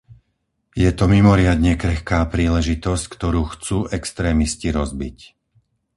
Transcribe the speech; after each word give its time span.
Je 0.83 0.89
to 0.97 1.05
mimoriadne 1.15 1.73
krehká 1.83 2.19
príležitosť, 2.33 3.03
ktorú 3.15 3.41
chcú 3.53 3.77
extrémisti 3.99 4.67
rozbiť. 4.79 5.17